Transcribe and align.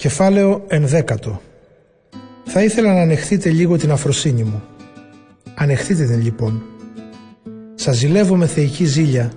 Κεφάλαιο 0.00 0.64
ενδέκατο 0.68 1.40
Θα 2.44 2.62
ήθελα 2.62 2.94
να 2.94 3.00
ανεχθείτε 3.00 3.50
λίγο 3.50 3.76
την 3.76 3.90
αφροσύνη 3.90 4.42
μου. 4.42 4.62
Ανεχθείτε 5.54 6.04
την 6.04 6.22
λοιπόν. 6.22 6.62
Σας 7.74 7.96
ζηλεύω 7.96 8.36
με 8.36 8.46
θεϊκή 8.46 8.84
ζήλια, 8.84 9.32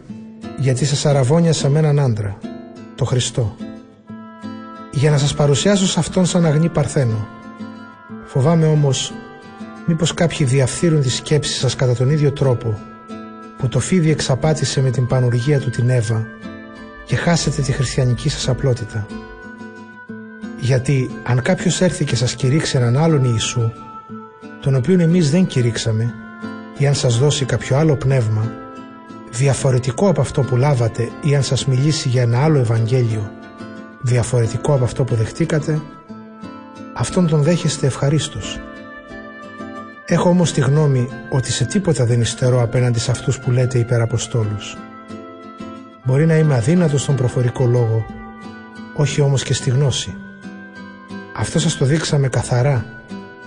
γιατί 0.58 0.86
σας 0.86 1.06
αραβώνιασα 1.06 1.70
με 1.70 1.80
έναν 1.80 2.00
άντρα, 2.00 2.38
το 2.96 3.06
Χριστό. 3.06 3.56
Για 4.92 5.10
να 5.10 5.18
σας 5.18 5.34
παρουσιάσω 5.34 5.88
σε 5.88 6.00
αυτόν 6.00 6.26
σαν 6.26 6.46
αγνή 6.46 6.70
παρθένο. 6.70 7.28
Φοβάμαι 8.26 8.66
όμως, 8.66 9.14
μήπως 9.86 10.14
κάποιοι 10.14 10.46
διαφθείρουν 10.46 11.02
τη 11.02 11.10
σκέψη 11.10 11.54
σας 11.54 11.76
κατά 11.76 11.96
τον 11.96 12.10
ίδιο 12.10 12.32
τρόπο, 12.32 12.80
που 13.58 13.68
το 13.68 13.80
φίδι 13.80 14.10
εξαπάτησε 14.10 14.82
με 14.82 14.90
την 14.90 15.08
πανουργία 15.08 15.60
του 15.60 15.70
την 15.70 15.90
Εύα 15.90 16.28
και 17.06 17.16
χάσετε 17.16 17.62
τη 17.62 17.72
χριστιανική 17.72 18.30
σας 18.30 18.50
απλότητα. 18.50 19.08
Γιατί 20.64 21.10
αν 21.24 21.42
κάποιος 21.42 21.82
έρθει 21.82 22.06
και 22.06 22.16
σας 22.16 22.36
κηρύξει 22.36 22.78
έναν 22.78 22.98
άλλον 22.98 23.24
Ιησού, 23.24 23.72
τον 24.62 24.76
οποίον 24.76 25.00
εμείς 25.00 25.32
δεν 25.32 25.46
κηρύξαμε, 25.46 26.14
ή 26.78 26.88
αν 26.88 26.94
σας 26.94 27.18
δώσει 27.18 27.46
κάποιο 27.46 27.78
άλλο 27.78 27.96
πνεύμα, 27.96 28.52
διαφορετικό 29.32 30.10
από 30.10 30.22
αυτό 30.22 30.42
που 30.42 30.56
λάβατε 30.56 31.10
ή 31.24 31.36
αν 31.36 31.44
σας 31.44 31.66
μιλήσει 31.66 32.10
για 32.10 32.22
ένα 32.22 32.44
άλλο 32.44 32.60
Ευαγγέλιο, 32.60 33.32
διαφορετικό 34.02 34.74
από 34.74 34.84
αυτό 34.84 35.04
που 35.04 35.16
δεχτήκατε, 35.16 35.82
αυτόν 36.94 37.28
τον 37.28 37.42
δέχεστε 37.42 37.86
ευχαρίστως. 37.86 38.60
Έχω 40.06 40.30
όμως 40.30 40.52
τη 40.52 40.62
γνώμη 40.62 41.08
ότι 41.30 41.52
σε 41.52 41.66
τίποτα 41.66 42.06
δεν 42.06 42.22
υστερώ 42.22 42.62
απέναντι 42.62 43.00
σε 43.00 43.12
αυτούς 43.12 43.40
που 43.40 43.52
λέτε 43.52 43.80
υπεραποστόλους. 43.80 44.78
Μπορεί 46.04 46.26
να 46.26 46.38
είμαι 46.38 46.56
αδύνατος 46.56 47.02
στον 47.02 47.16
προφορικό 47.16 47.66
λόγο, 47.66 48.06
όχι 48.96 49.22
όμως 49.22 49.44
και 49.44 49.54
στη 49.54 49.70
γνώση. 49.70 50.18
Αυτό 51.36 51.60
σας 51.60 51.78
το 51.78 51.86
δείξαμε 51.86 52.28
καθαρά, 52.28 52.86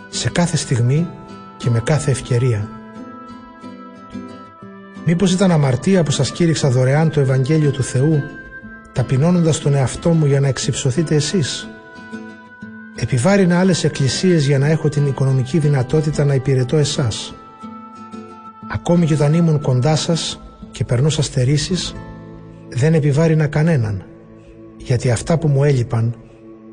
σε 0.09 0.31
κάθε 0.31 0.57
στιγμή 0.57 1.09
και 1.57 1.71
με 1.71 1.81
κάθε 1.81 2.11
ευκαιρία. 2.11 2.69
Μήπως 5.05 5.33
ήταν 5.33 5.51
αμαρτία 5.51 6.03
που 6.03 6.11
σας 6.11 6.31
κήρυξα 6.31 6.71
δωρεάν 6.71 7.11
το 7.11 7.21
Ευαγγέλιο 7.21 7.71
του 7.71 7.83
Θεού, 7.83 8.23
ταπεινώνοντας 8.93 9.59
τον 9.59 9.75
εαυτό 9.75 10.11
μου 10.11 10.27
για 10.27 10.41
να 10.41 10.49
εξυψωθείτε 10.49 11.15
εσείς; 11.15 11.69
Επιβάρυνα 12.99 13.59
άλλες 13.59 13.85
εκκλησίες 13.85 14.47
για 14.47 14.59
να 14.59 14.67
έχω 14.67 14.89
την 14.89 15.07
οικονομική 15.07 15.59
δυνατότητα 15.59 16.25
να 16.25 16.35
υπηρετώ 16.35 16.77
εσάς. 16.77 17.35
Ακόμη 18.73 19.07
και 19.07 19.15
όταν 19.15 19.35
ήμουν 19.35 19.61
κοντά 19.61 19.97
σας 19.97 20.41
και 20.71 20.85
περνούσα 20.85 21.23
στερήσεις, 21.23 21.95
δεν 22.69 22.95
επιβάρυνα 22.95 23.47
κανέναν, 23.47 24.05
γιατί 24.77 25.11
αυτά 25.11 25.39
που 25.39 25.49
μου 25.49 25.65
έλειπαν 25.65 26.15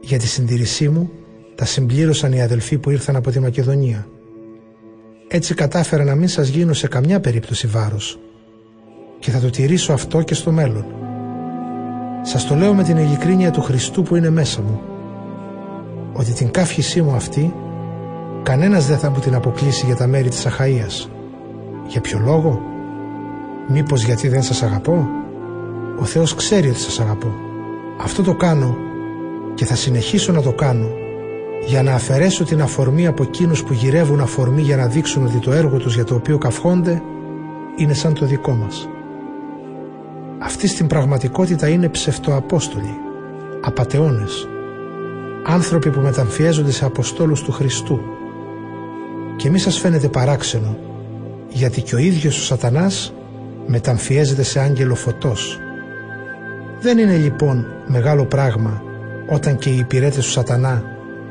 για 0.05 0.17
τη 0.17 0.27
συντηρησή 0.27 0.89
μου 0.89 1.09
τα 1.55 1.65
συμπλήρωσαν 1.65 2.31
οι 2.33 2.41
αδελφοί 2.41 2.77
που 2.77 2.89
ήρθαν 2.89 3.15
από 3.15 3.31
τη 3.31 3.39
Μακεδονία. 3.39 4.07
Έτσι 5.27 5.53
κατάφερα 5.53 6.03
να 6.03 6.15
μην 6.15 6.27
σας 6.27 6.47
γίνω 6.47 6.73
σε 6.73 6.87
καμιά 6.87 7.19
περίπτωση 7.19 7.67
βάρος 7.67 8.19
και 9.19 9.31
θα 9.31 9.39
το 9.39 9.49
τηρήσω 9.49 9.93
αυτό 9.93 10.21
και 10.21 10.33
στο 10.33 10.51
μέλλον. 10.51 10.85
Σας 12.21 12.47
το 12.47 12.55
λέω 12.55 12.73
με 12.73 12.83
την 12.83 12.97
ειλικρίνεια 12.97 13.51
του 13.51 13.61
Χριστού 13.61 14.03
που 14.03 14.15
είναι 14.15 14.29
μέσα 14.29 14.61
μου 14.61 14.81
ότι 16.13 16.31
την 16.31 16.51
κάφησή 16.51 17.01
μου 17.01 17.15
αυτή 17.15 17.53
κανένας 18.43 18.87
δεν 18.87 18.97
θα 18.97 19.09
μου 19.09 19.19
την 19.19 19.35
αποκλείσει 19.35 19.85
για 19.85 19.95
τα 19.95 20.07
μέρη 20.07 20.29
της 20.29 20.47
Αχαΐας. 20.47 21.09
Για 21.87 22.01
ποιο 22.01 22.19
λόγο; 22.19 22.61
Μήπως 23.67 24.03
γιατί 24.03 24.27
δεν 24.27 24.43
σας 24.43 24.63
αγαπώ; 24.63 25.07
Ο 25.99 26.05
Θεός 26.05 26.35
ξέρει 26.35 26.69
ότι 26.69 26.79
σας 26.79 26.99
αγαπώ. 26.99 27.33
Αυτό 28.01 28.23
το 28.23 28.33
κάνω 28.33 28.77
και 29.55 29.65
θα 29.65 29.75
συνεχίσω 29.75 30.31
να 30.31 30.41
το 30.41 30.51
κάνω 30.51 30.89
για 31.65 31.83
να 31.83 31.93
αφαιρέσω 31.93 32.43
την 32.43 32.61
αφορμή 32.61 33.07
από 33.07 33.23
εκείνους 33.23 33.63
που 33.63 33.73
γυρεύουν 33.73 34.19
αφορμή 34.19 34.61
για 34.61 34.75
να 34.75 34.87
δείξουν 34.87 35.25
ότι 35.25 35.37
το 35.37 35.51
έργο 35.51 35.77
τους 35.77 35.95
για 35.95 36.03
το 36.03 36.15
οποίο 36.15 36.37
καυχόνται 36.37 37.01
είναι 37.75 37.93
σαν 37.93 38.13
το 38.13 38.25
δικό 38.25 38.52
μας. 38.52 38.89
Αυτοί 40.39 40.67
στην 40.67 40.87
πραγματικότητα 40.87 41.67
είναι 41.67 41.89
ψευτοαπόστολοι, 41.89 42.97
απατεώνες, 43.61 44.47
άνθρωποι 45.45 45.89
που 45.89 45.99
μεταμφιέζονται 45.99 46.71
σε 46.71 46.86
αποστόλους 46.86 47.42
του 47.42 47.52
Χριστού. 47.52 47.99
Και 49.36 49.49
μη 49.49 49.59
σας 49.59 49.80
φαίνεται 49.80 50.08
παράξενο, 50.08 50.77
γιατί 51.49 51.81
και 51.81 51.95
ο 51.95 51.97
ίδιος 51.97 52.39
ο 52.39 52.43
σατανάς 52.43 53.13
μεταμφιέζεται 53.67 54.43
σε 54.43 54.59
άγγελο 54.59 54.95
φωτός. 54.95 55.59
Δεν 56.81 56.97
είναι 56.97 57.15
λοιπόν 57.15 57.65
μεγάλο 57.87 58.25
πράγμα 58.25 58.83
όταν 59.28 59.58
και 59.58 59.70
οι 59.70 59.78
υπηρέτες 59.78 60.26
του 60.26 60.32
σατανά 60.32 60.84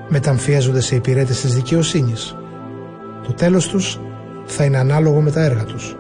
μεταμφιέζονται 0.09 0.81
σε 0.81 0.95
υπηρέτες 0.95 1.41
της 1.41 1.55
δικαιοσύνης. 1.55 2.37
Το 3.27 3.33
τέλος 3.33 3.69
τους 3.69 4.01
θα 4.45 4.65
είναι 4.65 4.79
ανάλογο 4.79 5.21
με 5.21 5.31
τα 5.31 5.43
έργα 5.43 5.65
τους. 5.65 5.97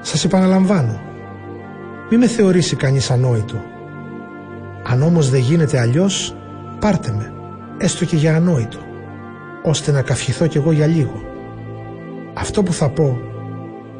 Σας 0.00 0.24
επαναλαμβάνω, 0.24 1.00
μη 2.10 2.16
με 2.16 2.26
θεωρήσει 2.26 2.76
κανείς 2.76 3.10
ανόητο. 3.10 3.62
Αν 4.84 5.02
όμως 5.02 5.30
δεν 5.30 5.40
γίνεται 5.40 5.78
αλλιώς, 5.78 6.36
πάρτε 6.78 7.12
με, 7.12 7.32
έστω 7.78 8.04
και 8.04 8.16
για 8.16 8.36
ανόητο, 8.36 8.78
ώστε 9.64 9.92
να 9.92 10.02
καυχηθώ 10.02 10.46
κι 10.46 10.56
εγώ 10.56 10.72
για 10.72 10.86
λίγο. 10.86 11.20
Αυτό 12.34 12.62
που 12.62 12.72
θα 12.72 12.88
πω, 12.88 13.18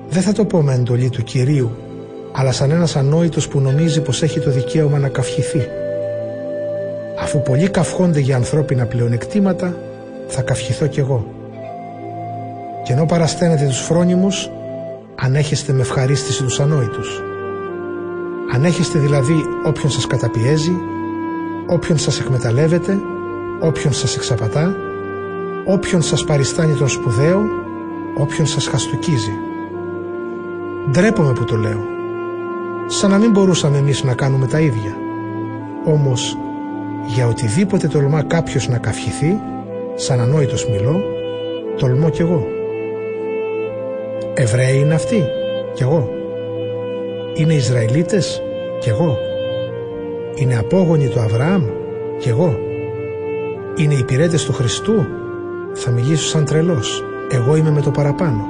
δεν 0.08 0.22
θα 0.22 0.32
το 0.32 0.44
πω 0.44 0.62
με 0.62 0.74
εντολή 0.74 1.08
του 1.08 1.22
Κυρίου, 1.22 1.76
αλλά 2.32 2.52
σαν 2.52 2.70
ένας 2.70 2.96
ανόητος 2.96 3.48
που 3.48 3.60
νομίζει 3.60 4.00
πως 4.00 4.22
έχει 4.22 4.40
το 4.40 4.50
δικαίωμα 4.50 4.98
να 4.98 5.08
καυχηθεί. 5.08 5.68
Αφού 7.18 7.42
πολλοί 7.42 7.70
καυχόνται 7.70 8.20
για 8.20 8.36
ανθρώπινα 8.36 8.86
πλεονεκτήματα, 8.86 9.76
θα 10.26 10.42
καυχηθώ 10.42 10.86
κι 10.86 11.00
εγώ. 11.00 11.26
Και 12.84 12.92
ενώ 12.92 13.06
παρασταίνετε 13.06 13.66
τους 13.66 13.80
φρόνιμους, 13.80 14.50
ανέχεστε 15.14 15.72
με 15.72 15.80
ευχαρίστηση 15.80 16.42
τους 16.42 16.60
ανόητους. 16.60 17.22
Ανέχεστε 18.54 18.98
δηλαδή 18.98 19.44
όποιον 19.66 19.90
σας 19.90 20.06
καταπιέζει, 20.06 20.72
όποιον 21.66 21.98
σας 21.98 22.20
εκμεταλλεύεται, 22.20 22.98
όποιον 23.60 23.92
σας 23.92 24.16
εξαπατά, 24.16 24.76
όποιον 25.64 26.02
σας 26.02 26.24
παριστάνει 26.24 26.74
τον 26.74 26.88
σπουδαίο, 26.88 27.42
όποιον 28.18 28.46
σας 28.46 28.66
χαστουκίζει. 28.66 29.32
Ντρέπομαι 30.90 31.32
που 31.32 31.44
το 31.44 31.56
λέω. 31.56 31.80
Σαν 32.86 33.10
να 33.10 33.18
μην 33.18 33.30
μπορούσαμε 33.30 33.78
εμείς 33.78 34.04
να 34.04 34.14
κάνουμε 34.14 34.46
τα 34.46 34.60
ίδια. 34.60 34.96
Όμως, 35.84 36.38
για 37.06 37.26
οτιδήποτε 37.26 37.88
τολμά 37.88 38.22
κάποιος 38.22 38.68
να 38.68 38.78
καυχηθεί, 38.78 39.38
σαν 39.94 40.20
ανόητος 40.20 40.68
μιλώ, 40.68 41.02
τολμώ 41.78 42.08
κι 42.10 42.20
εγώ. 42.20 42.46
Εβραίοι 44.34 44.78
είναι 44.78 44.94
αυτοί, 44.94 45.24
κι 45.74 45.82
εγώ. 45.82 46.08
Είναι 47.34 47.54
Ισραηλίτες, 47.54 48.42
κι 48.80 48.88
εγώ. 48.88 49.18
Είναι 50.34 50.56
απόγονοι 50.56 51.08
του 51.08 51.20
Αβραάμ, 51.20 51.62
κι 52.18 52.28
εγώ. 52.28 52.58
Είναι 53.76 53.94
υπηρέτες 53.94 54.44
του 54.44 54.52
Χριστού, 54.52 55.06
θα 55.72 55.90
μιλήσω 55.90 56.28
σαν 56.28 56.44
τρελός. 56.44 57.04
Εγώ 57.30 57.56
είμαι 57.56 57.70
με 57.70 57.80
το 57.80 57.90
παραπάνω. 57.90 58.46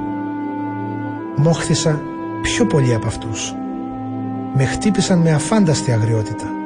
Μόχθησα 1.35 2.01
πιο 2.41 2.65
πολύ 2.65 2.93
από 2.93 3.07
αυτούς. 3.07 3.53
Με 4.53 4.65
χτύπησαν 4.65 5.19
με 5.19 5.31
αφάνταστη 5.31 5.91
αγριότητα. 5.91 6.56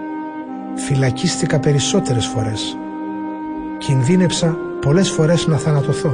Φυλακίστηκα 0.75 1.59
περισσότερες 1.59 2.25
φορές. 2.25 2.77
Κινδύνεψα 3.77 4.57
πολλές 4.81 5.09
φορές 5.09 5.47
να 5.47 5.57
θανατωθώ. 5.57 6.13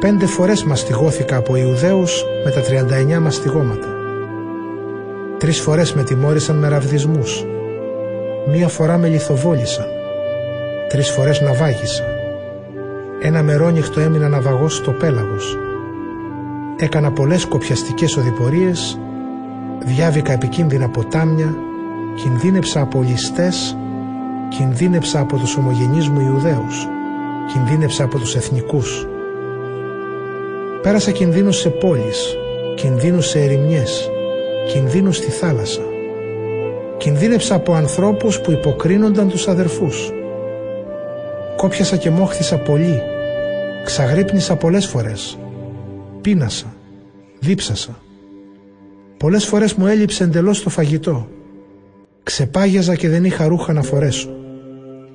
Πέντε 0.00 0.26
φορές 0.26 0.64
μαστιγώθηκα 0.64 1.36
από 1.36 1.56
Ιουδαίους 1.56 2.24
με 2.44 2.50
τα 2.50 2.60
39 2.60 3.20
μαστιγώματα. 3.20 3.88
Τρεις 5.38 5.60
φορές 5.60 5.92
με 5.94 6.02
τιμώρησαν 6.02 6.56
με 6.56 6.68
ραβδισμούς. 6.68 7.44
Μία 8.52 8.68
φορά 8.68 8.98
με 8.98 9.08
λιθοβόλησαν. 9.08 9.86
Τρεις 10.88 11.10
φορές 11.10 11.40
ναυάγησα. 11.40 12.04
Ένα 13.22 13.42
μερόνυχτο 13.42 14.00
έμεινα 14.00 14.28
ναυαγός 14.28 14.74
στο 14.74 14.90
πέλαγος. 14.90 15.58
Έκανα 16.76 17.12
πολλές 17.12 17.44
κοπιαστικές 17.46 18.16
οδηπορίες, 18.16 18.98
διάβηκα 19.78 20.32
επικίνδυνα 20.32 20.88
ποτάμια, 20.88 21.54
κινδύνεψα 22.14 22.80
από 22.80 23.02
ληστές, 23.02 23.76
κινδύνεψα 24.48 25.20
από 25.20 25.36
τους 25.36 25.56
ομογενείς 25.56 26.08
μου 26.08 26.20
Ιουδαίους, 26.20 26.88
κινδύνεψα 27.52 28.04
από 28.04 28.18
τους 28.18 28.34
εθνικούς. 28.34 29.06
Πέρασα 30.82 31.10
κινδύνους 31.10 31.56
σε 31.56 31.68
πόλεις, 31.68 32.36
κινδύνους 32.74 33.28
σε 33.28 33.40
ερημιές, 33.40 34.10
κινδύνους 34.72 35.16
στη 35.16 35.30
θάλασσα. 35.30 35.82
Κινδύνεψα 36.96 37.54
από 37.54 37.74
ανθρώπους 37.74 38.40
που 38.40 38.50
υποκρίνονταν 38.50 39.28
τους 39.28 39.48
αδερφούς. 39.48 40.10
Κόπιασα 41.56 41.96
και 41.96 42.10
μόχθησα 42.10 42.58
πολύ, 42.58 43.00
ξαγρύπνησα 43.84 44.56
πολλές 44.56 44.86
φορές, 44.86 45.38
πείνασα, 46.20 46.74
δίψασα. 47.38 47.98
Πολλές 49.16 49.44
φορές 49.44 49.74
μου 49.74 49.86
έλειψε 49.86 50.24
εντελώς 50.24 50.62
το 50.62 50.70
φαγητό. 50.70 51.28
Ξεπάγιαζα 52.24 52.94
και 52.94 53.08
δεν 53.08 53.24
είχα 53.24 53.46
ρούχα 53.46 53.72
να 53.72 53.82
φορέσω. 53.82 54.28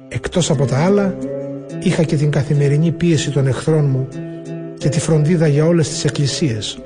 Εκτός 0.08 0.50
από 0.50 0.66
τα 0.66 0.78
άλλα, 0.78 1.18
είχα 1.84 2.04
και 2.04 2.16
την 2.16 2.32
καθημερινή 2.32 2.92
πίεση 2.92 3.32
των 3.32 3.48
εχθρών 3.48 3.86
μου 3.86 4.08
και 4.78 4.90
τη 4.90 5.00
φροντίδα 5.00 5.48
για 5.48 5.66
όλες 5.66 5.90
τις 5.90 6.06
εκκλησίες. 6.06 6.80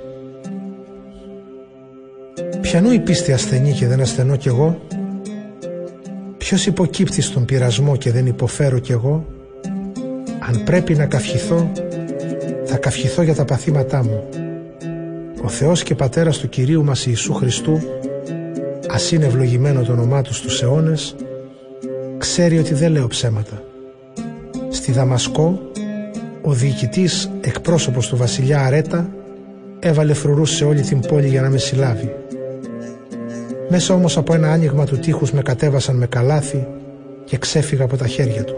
Ποιανού 2.62 2.92
η 2.92 3.00
πίστη 3.00 3.34
ασθενή 3.34 3.72
και 3.72 3.88
δεν 3.88 4.02
ασθενώ 4.02 4.36
κι 4.36 4.48
εγώ, 4.48 4.81
ποιος 6.38 6.66
υποκύπτει 6.66 7.22
στον 7.22 7.46
πειρασμό 7.46 7.96
και 7.96 8.12
δεν 8.12 8.26
υποφέρω 8.26 8.80
κι 8.80 8.92
εγώ, 8.92 9.26
αν 10.40 10.64
πρέπει 10.64 10.96
να 10.96 11.06
καυχηθώ, 11.06 11.72
θα 12.66 12.78
καυχηθώ 12.78 13.22
για 13.22 13.36
τα 13.36 13.46
παθήματά 13.46 14.04
μου. 14.04 14.24
Ο 15.44 15.48
Θεός 15.48 15.84
και 15.84 15.96
Πατέρας 15.96 16.38
του 16.38 16.50
Κυρίου 16.50 16.84
μας 16.84 17.06
Ιησού 17.06 17.34
Χριστού, 17.34 17.80
ας 18.94 19.12
είναι 19.12 19.25
ευλογημένο 19.25 19.81
το 19.81 19.92
όνομά 19.92 20.22
Τους 20.22 20.38
στους 20.38 20.62
αιώνες, 20.62 21.16
ξέρει 22.18 22.57
ότι 22.57 22.74
δεν 22.74 22.92
λέω 22.92 23.07
ψέματα. 23.07 23.63
Στη 24.69 24.92
Δαμασκό, 24.92 25.60
ο 26.42 26.51
διοικητής 26.51 27.31
εκπρόσωπος 27.42 28.07
του 28.07 28.18
βασιλιά 28.18 28.60
Αρέτα 28.60 29.10
έβαλε 29.80 30.13
φρουρούς 30.13 30.51
σε 30.51 30.66
όλη 30.66 30.81
την 30.81 31.00
πόλη 31.00 31.28
για 31.28 31.42
να 31.42 31.50
με 31.50 31.57
συλλάβει. 31.57 32.16
Μέσα 33.69 33.94
όμως 33.94 34.18
από 34.18 34.34
ένα 34.34 34.51
άνοιγμα 34.51 34.86
του 34.86 34.98
τείχους 34.98 35.31
με 35.31 35.42
κατέβασαν 35.42 35.95
με 35.95 36.06
καλάθι 36.06 36.68
και 37.24 37.38
ξέφυγα 37.38 37.84
από 37.84 37.98
τα 37.98 38.07
χέρια 38.07 38.44
του. 38.44 38.56